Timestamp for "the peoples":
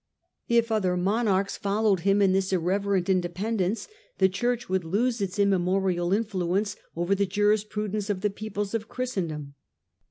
8.21-8.73